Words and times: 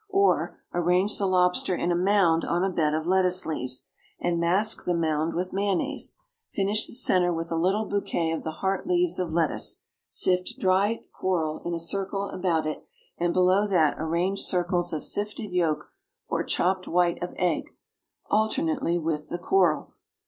Or, 0.09 0.57
arrange 0.73 1.19
the 1.19 1.27
lobster 1.27 1.75
in 1.75 1.91
a 1.91 1.95
mound 1.95 2.43
on 2.43 2.63
a 2.63 2.71
bed 2.71 2.95
of 2.95 3.05
lettuce 3.05 3.45
leaves, 3.45 3.85
and 4.19 4.39
mask 4.39 4.83
the 4.83 4.95
mound 4.97 5.35
with 5.35 5.53
mayonnaise. 5.53 6.15
Finish 6.49 6.87
the 6.87 6.93
centre 6.93 7.31
with 7.31 7.51
a 7.51 7.55
little 7.55 7.85
bouquet 7.85 8.31
of 8.31 8.43
the 8.43 8.49
heart 8.65 8.87
leaves 8.87 9.19
of 9.19 9.31
lettuce; 9.31 9.81
sift 10.09 10.55
dried 10.57 11.01
coral 11.13 11.61
in 11.65 11.75
a 11.75 11.79
circle 11.79 12.31
about 12.31 12.65
it, 12.65 12.83
and 13.19 13.31
below 13.31 13.67
that 13.67 13.95
arrange 13.99 14.39
circles 14.39 14.91
of 14.91 15.03
sifted 15.03 15.51
yolk 15.51 15.91
or 16.27 16.43
chopped 16.43 16.87
white 16.87 17.21
of 17.21 17.33
egg 17.35 17.65
alternately 18.27 18.97
with 18.97 19.29
the 19.29 19.37
coral. 19.37 19.93